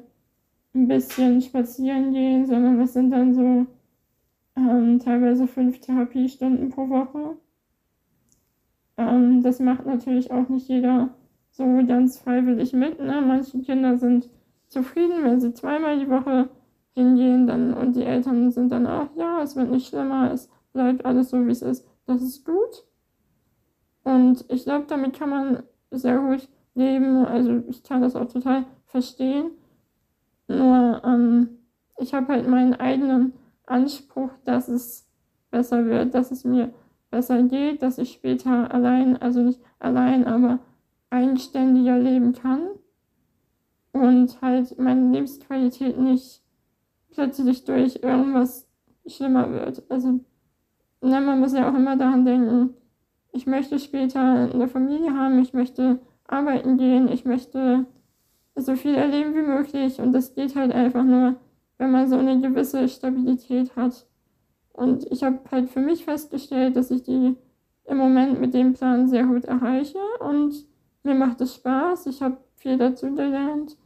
ein 0.75 0.89
bisschen 0.89 1.41
spazieren 1.41 2.13
gehen, 2.13 2.47
sondern 2.47 2.79
das 2.79 2.93
sind 2.95 3.11
dann 3.11 3.35
so 3.35 3.67
ähm, 4.57 4.99
teilweise 4.99 5.47
fünf 5.47 5.81
Therapiestunden 5.81 6.71
pro 6.71 6.89
Woche. 6.89 7.37
Ähm, 8.97 9.43
das 9.43 9.61
macht 9.61 9.87
natürlich 9.87 10.31
auch 10.31 10.49
nicht 10.49 10.69
jeder 10.69 11.11
so 11.55 11.65
ganz 11.87 12.19
freiwillig 12.19 12.73
mit. 12.73 13.01
Ne? 13.01 13.23
Manche 13.27 13.61
Kinder 13.61 13.97
sind 13.97 14.29
zufrieden, 14.69 15.23
wenn 15.23 15.41
sie 15.41 15.55
zweimal 15.55 15.99
die 15.99 16.11
Woche 16.11 16.49
hingehen 16.95 17.47
dann, 17.47 17.75
und 17.75 17.97
die 17.97 18.05
Eltern 18.05 18.51
sind 18.51 18.71
dann 18.71 18.87
auch, 18.87 19.09
ja, 19.17 19.43
es 19.43 19.57
wird 19.57 19.71
nicht 19.71 19.89
schlimmer, 19.89 20.33
es 20.33 20.49
bleibt 20.73 21.05
alles 21.05 21.31
so, 21.31 21.47
wie 21.47 21.51
es 21.51 21.63
ist. 21.63 21.87
Das 22.07 22.23
ist 22.23 22.45
gut. 22.45 22.85
Und 24.03 24.45
ich 24.49 24.65
glaube, 24.65 24.87
damit 24.89 25.17
kann 25.17 25.31
man 25.31 25.63
sehr 25.91 26.19
gut 26.19 26.49
leben. 26.75 27.25
Also 27.25 27.63
ich 27.69 27.83
kann 27.83 28.03
das 28.03 28.17
auch 28.17 28.27
total 28.27 28.67
verstehen. 28.87 29.51
Nur 30.49 31.03
ähm, 31.05 31.49
ich 31.99 32.13
habe 32.15 32.29
halt 32.29 32.49
meinen 32.49 32.75
eigenen 32.75 33.33
Anspruch, 33.67 34.31
dass 34.45 34.69
es 34.69 35.09
besser 35.51 35.87
wird, 35.87 36.15
dass 36.15 36.33
es 36.33 36.45
mir 36.45 36.75
besser 37.11 37.43
geht, 37.45 37.83
dass 37.83 37.99
ich 37.99 38.13
später 38.13 38.75
allein, 38.75 39.17
also 39.17 39.41
nicht 39.41 39.61
allein, 39.79 40.27
aber 40.27 40.59
eigenständiger 41.15 41.99
leben 41.99 42.33
kann 42.33 42.69
und 43.93 44.43
halt 44.43 44.79
meine 44.79 45.13
Lebensqualität 45.13 45.99
nicht 45.99 46.43
plötzlich 47.13 47.65
durch 47.65 48.01
irgendwas 48.03 48.67
schlimmer 49.07 49.51
wird. 49.53 49.85
Also 49.89 50.21
ne, 51.01 51.21
man 51.21 51.39
muss 51.39 51.53
ja 51.53 51.71
auch 51.71 51.75
immer 51.75 51.97
daran 51.97 52.25
denken, 52.25 52.75
ich 53.33 53.47
möchte 53.47 53.79
später 53.79 54.21
eine 54.21 54.69
Familie 54.69 55.15
haben, 55.15 55.39
ich 55.39 55.55
möchte 55.55 56.01
arbeiten 56.27 56.79
gehen, 56.79 57.09
ich 57.09 57.25
möchte 57.25 57.87
so 58.57 58.75
viel 58.75 58.95
erleben 58.95 59.35
wie 59.35 59.43
möglich 59.43 60.01
und 60.01 60.13
das 60.13 60.35
geht 60.35 60.57
halt 60.57 60.73
einfach 60.73 61.05
nur, 61.05 61.37
wenn 61.79 61.93
man 61.93 62.09
so 62.09 62.17
eine 62.17 62.41
gewisse 62.41 62.89
Stabilität 62.89 63.77
hat. 63.77 64.07
Und 64.73 65.05
ich 65.13 65.23
habe 65.23 65.39
halt 65.51 65.71
für 65.71 65.81
mich 65.81 66.05
festgestellt, 66.05 66.75
dass 66.75 66.91
ich 66.91 67.05
die 67.05 67.37
im 67.85 67.97
Moment 67.97 68.41
mit 68.41 68.55
dem 68.55 68.73
Plan 68.73 69.07
sehr 69.09 69.25
gut 69.25 69.45
erreiche 69.45 69.99
und 70.19 70.67
mir 71.05 71.15
macht 71.15 71.41
es 71.41 71.55
Spaß, 71.55 72.07
ich 72.07 72.21
habe 72.21 72.39
viel 72.57 72.79
dazu 72.79 73.15
gelernt 73.15 73.77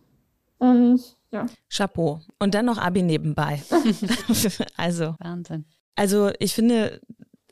und 0.58 1.16
ja. 1.30 1.46
Chapeau. 1.68 2.20
Und 2.38 2.54
dann 2.54 2.66
noch 2.66 2.78
Abi 2.78 3.02
nebenbei. 3.02 3.62
also. 4.76 5.14
Wahnsinn. 5.18 5.66
Also 5.94 6.30
ich 6.38 6.54
finde, 6.54 7.00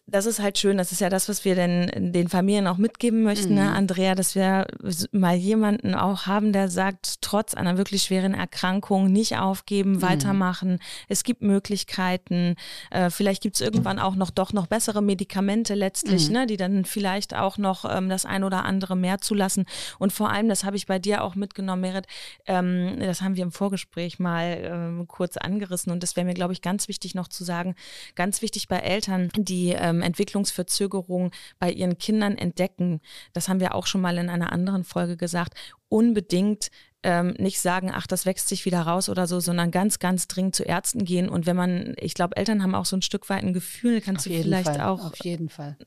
das 0.08 0.24
ist 0.24 0.38
halt 0.38 0.56
schön. 0.56 0.78
Das 0.78 0.92
ist 0.92 1.00
ja 1.00 1.08
das, 1.08 1.28
was 1.28 1.44
wir 1.44 1.56
denn 1.56 2.12
den 2.12 2.28
Familien 2.28 2.68
auch 2.68 2.76
mitgeben 2.76 3.24
möchten, 3.24 3.54
ne, 3.54 3.62
mhm. 3.62 3.66
ne, 3.66 3.74
Andrea, 3.74 4.14
dass 4.14 4.36
wir 4.36 4.66
mal 5.10 5.34
jemanden 5.34 5.96
auch 5.96 6.26
haben, 6.26 6.52
der 6.52 6.68
sagt, 6.68 7.22
trotz 7.22 7.54
einer 7.54 7.76
wirklich 7.76 8.04
schweren 8.04 8.32
Erkrankung 8.32 9.10
nicht 9.10 9.36
aufgeben, 9.36 9.94
mhm. 9.94 10.02
weitermachen. 10.02 10.78
Es 11.08 11.24
gibt 11.24 11.42
Möglichkeiten. 11.42 12.54
Äh, 12.90 13.10
vielleicht 13.10 13.42
gibt 13.42 13.56
es 13.56 13.60
irgendwann 13.60 13.98
auch 13.98 14.14
noch 14.14 14.30
doch 14.30 14.52
noch 14.52 14.68
bessere 14.68 15.02
Medikamente 15.02 15.74
letztlich, 15.74 16.28
mhm. 16.28 16.34
ne, 16.34 16.46
die 16.46 16.56
dann 16.56 16.84
vielleicht 16.84 17.34
auch 17.34 17.58
noch 17.58 17.84
ähm, 17.84 18.08
das 18.08 18.24
ein 18.24 18.44
oder 18.44 18.64
andere 18.64 18.96
mehr 18.96 19.20
zulassen. 19.20 19.66
Und 19.98 20.12
vor 20.12 20.30
allem, 20.30 20.48
das 20.48 20.62
habe 20.62 20.76
ich 20.76 20.86
bei 20.86 21.00
dir 21.00 21.24
auch 21.24 21.34
mitgenommen, 21.34 21.82
Merit, 21.82 22.06
ähm, 22.46 22.96
das 23.00 23.22
haben 23.22 23.34
wir 23.34 23.42
im 23.42 23.52
Vorgespräch 23.52 24.20
mal 24.20 24.58
ähm, 24.62 25.08
kurz 25.08 25.36
angerissen. 25.36 25.90
Und 25.90 26.04
das 26.04 26.14
wäre 26.14 26.26
mir, 26.26 26.34
glaube 26.34 26.52
ich, 26.52 26.62
ganz 26.62 26.86
wichtig 26.86 27.16
noch 27.16 27.26
zu 27.26 27.42
sagen. 27.42 27.74
Ganz 28.14 28.40
wichtig 28.40 28.68
bei 28.68 28.78
Eltern, 28.78 29.30
die 29.36 29.70
ähm, 29.70 29.95
ähm, 29.96 30.02
Entwicklungsverzögerung 30.02 31.30
bei 31.58 31.70
ihren 31.70 31.98
Kindern 31.98 32.36
entdecken, 32.36 33.00
das 33.32 33.48
haben 33.48 33.60
wir 33.60 33.74
auch 33.74 33.86
schon 33.86 34.00
mal 34.00 34.18
in 34.18 34.28
einer 34.28 34.52
anderen 34.52 34.84
Folge 34.84 35.16
gesagt, 35.16 35.54
unbedingt 35.88 36.70
ähm, 37.02 37.34
nicht 37.38 37.60
sagen, 37.60 37.92
ach, 37.94 38.08
das 38.08 38.26
wächst 38.26 38.48
sich 38.48 38.64
wieder 38.64 38.80
raus 38.80 39.08
oder 39.08 39.28
so, 39.28 39.38
sondern 39.38 39.70
ganz, 39.70 40.00
ganz 40.00 40.26
dringend 40.26 40.56
zu 40.56 40.64
Ärzten 40.64 41.04
gehen. 41.04 41.28
Und 41.28 41.46
wenn 41.46 41.54
man, 41.54 41.94
ich 42.00 42.14
glaube, 42.14 42.36
Eltern 42.36 42.64
haben 42.64 42.74
auch 42.74 42.84
so 42.84 42.96
ein 42.96 43.02
Stück 43.02 43.30
weit 43.30 43.44
ein 43.44 43.52
Gefühl, 43.52 44.00
kannst 44.00 44.26
Auf 44.26 44.32
du 44.32 44.42
vielleicht 44.42 44.76
Fall. 44.76 44.80
auch 44.80 45.12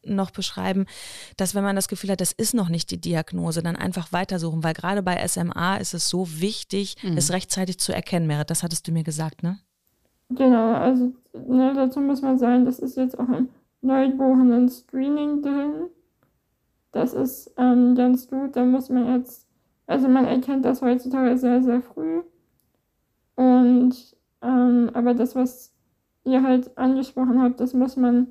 noch 0.05 0.31
beschreiben, 0.31 0.85
dass 1.35 1.55
wenn 1.55 1.63
man 1.63 1.75
das 1.75 1.89
Gefühl 1.89 2.11
hat, 2.11 2.21
das 2.21 2.31
ist 2.31 2.53
noch 2.53 2.69
nicht 2.69 2.89
die 2.89 3.01
Diagnose, 3.01 3.61
dann 3.61 3.75
einfach 3.75 4.13
weitersuchen, 4.13 4.63
weil 4.63 4.73
gerade 4.73 5.03
bei 5.03 5.27
SMA 5.27 5.75
ist 5.77 5.93
es 5.93 6.07
so 6.07 6.39
wichtig, 6.39 6.95
mhm. 7.03 7.17
es 7.17 7.33
rechtzeitig 7.33 7.79
zu 7.79 7.91
erkennen, 7.91 8.25
Merit. 8.25 8.49
Das 8.49 8.63
hattest 8.63 8.87
du 8.87 8.93
mir 8.93 9.03
gesagt, 9.03 9.43
ne? 9.43 9.59
Genau, 10.29 10.73
also 10.73 11.11
ne, 11.33 11.73
dazu 11.75 11.99
muss 11.99 12.21
man 12.21 12.37
sagen, 12.39 12.63
das 12.63 12.79
ist 12.79 12.95
jetzt 12.95 13.19
auch 13.19 13.27
ein 13.27 13.49
neugeborenen 13.81 14.69
Screening 14.69 15.41
drin. 15.41 15.89
Das 16.91 17.13
ist 17.13 17.53
ähm, 17.57 17.95
ganz 17.95 18.27
gut. 18.29 18.55
Da 18.55 18.65
muss 18.65 18.89
man 18.89 19.07
jetzt, 19.15 19.47
also 19.87 20.07
man 20.07 20.25
erkennt 20.25 20.65
das 20.65 20.81
heutzutage 20.81 21.37
sehr, 21.37 21.61
sehr 21.61 21.81
früh. 21.81 22.21
Und 23.35 24.15
Ähm, 24.41 24.89
aber 24.93 25.13
das, 25.13 25.35
was 25.35 25.73
ihr 26.23 26.43
halt 26.43 26.77
angesprochen 26.77 27.41
habt, 27.41 27.59
das 27.59 27.73
muss 27.73 27.97
man, 27.97 28.27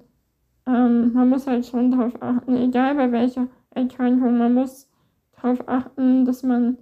ähm, 0.66 1.12
man 1.12 1.28
muss 1.28 1.46
halt 1.46 1.66
schon 1.66 1.90
darauf 1.90 2.14
achten, 2.22 2.56
egal 2.56 2.94
bei 2.94 3.12
welcher 3.12 3.48
Erkrankung, 3.70 4.38
man 4.38 4.54
muss 4.54 4.88
darauf 5.36 5.68
achten, 5.68 6.24
dass 6.24 6.42
man, 6.42 6.78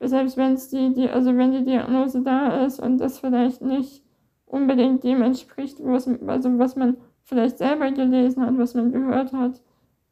selbst 0.00 0.36
wenn 0.36 0.54
es 0.54 0.68
die, 0.68 0.92
die, 0.94 1.08
also 1.10 1.36
wenn 1.36 1.52
die 1.52 1.64
Diagnose 1.64 2.22
da 2.22 2.64
ist 2.66 2.80
und 2.80 2.98
das 2.98 3.18
vielleicht 3.20 3.62
nicht 3.62 4.04
unbedingt 4.46 5.04
dem 5.04 5.22
entspricht, 5.22 5.78
was, 5.82 6.08
also 6.26 6.58
was 6.58 6.76
man 6.76 6.96
vielleicht 7.30 7.58
selber 7.58 7.90
gelesen 7.92 8.44
hat, 8.44 8.58
was 8.58 8.74
man 8.74 8.90
gehört 8.90 9.32
hat, 9.32 9.62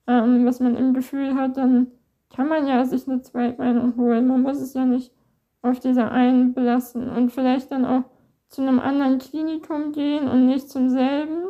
ähm, 0.07 0.47
was 0.47 0.61
man 0.61 0.77
im 0.77 0.95
Gefühl 0.95 1.35
hat, 1.35 1.57
dann 1.57 1.89
kann 2.35 2.49
man 2.49 2.67
ja 2.67 2.85
sich 2.85 3.09
eine 3.09 3.21
Zweitmeinung 3.21 3.97
holen. 3.97 4.29
Man 4.29 4.43
muss 4.43 4.61
es 4.61 4.75
ja 4.75 4.85
nicht 4.85 5.13
auf 5.61 5.81
dieser 5.81 6.13
einen 6.13 6.55
belassen 6.55 7.09
und 7.09 7.31
vielleicht 7.31 7.73
dann 7.73 7.85
auch 7.85 8.05
zu 8.49 8.63
einem 8.63 8.79
anderen 8.79 9.19
Klinikum 9.19 9.91
gehen 9.91 10.29
und 10.29 10.47
nicht 10.47 10.71
zum 10.71 10.91
selben, 10.91 11.49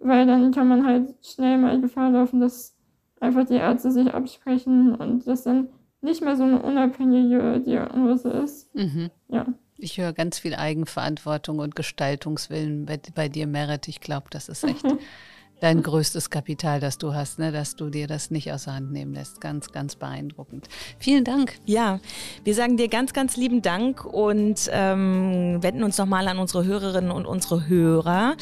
weil 0.00 0.26
dann 0.26 0.50
kann 0.50 0.66
man 0.66 0.84
halt 0.84 1.14
schnell 1.24 1.58
mal 1.58 1.80
Gefahr 1.80 2.10
laufen, 2.10 2.40
dass 2.40 2.76
einfach 3.20 3.44
die 3.44 3.54
Ärzte 3.54 3.92
sich 3.92 4.12
absprechen 4.12 4.96
und 4.96 5.28
das 5.28 5.44
dann 5.44 5.68
nicht 6.00 6.22
mehr 6.22 6.36
so 6.36 6.42
eine 6.42 6.60
unabhängige 6.60 7.60
Diagnose 7.60 8.30
ist. 8.30 8.74
Mhm. 8.74 9.10
Ja. 9.28 9.46
Ich 9.78 9.98
höre 9.98 10.12
ganz 10.12 10.40
viel 10.40 10.54
Eigenverantwortung 10.56 11.60
und 11.60 11.76
Gestaltungswillen 11.76 12.84
bei, 12.84 13.00
bei 13.14 13.28
dir, 13.28 13.46
Merit. 13.46 13.86
Ich 13.86 14.00
glaube, 14.00 14.26
das 14.30 14.48
ist 14.48 14.64
echt 14.64 14.84
dein 15.60 15.82
größtes 15.82 16.30
Kapital, 16.30 16.80
das 16.80 16.98
du 16.98 17.14
hast, 17.14 17.38
ne? 17.38 17.52
dass 17.52 17.76
du 17.76 17.90
dir 17.90 18.06
das 18.06 18.30
nicht 18.30 18.52
aus 18.52 18.64
der 18.64 18.74
Hand 18.74 18.92
nehmen 18.92 19.14
lässt. 19.14 19.40
Ganz, 19.40 19.72
ganz 19.72 19.96
beeindruckend. 19.96 20.68
Vielen 20.98 21.24
Dank. 21.24 21.54
Ja, 21.64 22.00
wir 22.44 22.54
sagen 22.54 22.76
dir 22.76 22.88
ganz, 22.88 23.12
ganz 23.12 23.36
lieben 23.36 23.62
Dank 23.62 24.04
und 24.04 24.68
ähm, 24.72 25.58
wenden 25.62 25.82
uns 25.82 25.98
nochmal 25.98 26.28
an 26.28 26.38
unsere 26.38 26.64
Hörerinnen 26.64 27.10
und 27.10 27.26
unsere 27.26 27.68
Hörer. 27.68 28.36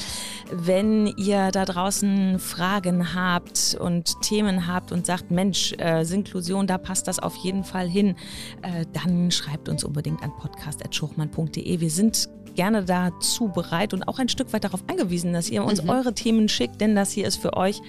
Wenn 0.50 1.06
ihr 1.06 1.50
da 1.50 1.64
draußen 1.64 2.38
Fragen 2.38 3.14
habt 3.14 3.76
und 3.78 4.20
Themen 4.22 4.66
habt 4.66 4.92
und 4.92 5.06
sagt, 5.06 5.30
Mensch, 5.30 5.72
äh, 5.78 6.04
Synklusion, 6.04 6.66
da 6.66 6.78
passt 6.78 7.08
das 7.08 7.18
auf 7.18 7.36
jeden 7.36 7.64
Fall 7.64 7.88
hin, 7.88 8.16
äh, 8.62 8.84
dann 8.92 9.30
schreibt 9.30 9.68
uns 9.68 9.84
unbedingt 9.84 10.22
an 10.22 10.32
podcast.schuchmann.de. 10.36 11.80
Wir 11.80 11.90
sind 11.90 12.28
gerne 12.56 12.84
dazu 12.84 13.48
bereit 13.48 13.94
und 13.94 14.08
auch 14.08 14.18
ein 14.18 14.28
Stück 14.28 14.52
weit 14.52 14.64
darauf 14.64 14.82
angewiesen, 14.88 15.32
dass 15.32 15.48
ihr 15.48 15.64
uns 15.64 15.82
mhm. 15.82 15.90
eure 15.90 16.14
Themen 16.14 16.48
schickt, 16.48 16.80
denn 16.80 16.96
das 16.96 17.12
hier 17.12 17.26
ist 17.26 17.36
für 17.36 17.56
euch 17.56 17.80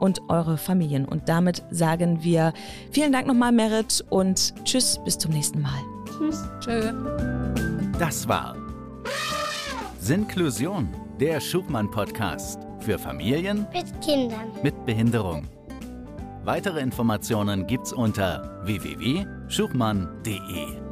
und 0.00 0.20
eure 0.28 0.58
Familien. 0.58 1.04
Und 1.04 1.28
damit 1.28 1.62
sagen 1.70 2.24
wir 2.24 2.52
vielen 2.90 3.12
Dank 3.12 3.26
nochmal, 3.26 3.52
Merit, 3.52 4.04
und 4.10 4.54
tschüss, 4.64 4.98
bis 5.04 5.18
zum 5.18 5.32
nächsten 5.32 5.62
Mal. 5.62 5.80
Tschüss. 6.18 6.42
Tschö. 6.60 6.92
Das 7.98 8.28
war 8.28 8.56
Sinklusion, 10.00 10.88
der 11.18 11.40
Schubmann-Podcast 11.40 12.60
für 12.80 12.98
Familien 12.98 13.66
mit 13.72 14.00
Kindern 14.00 14.52
mit 14.62 14.84
Behinderung. 14.84 15.48
Weitere 16.44 16.80
Informationen 16.80 17.66
gibt's 17.66 17.92
unter 17.92 18.60
www.schuchmann.de. 18.64 20.85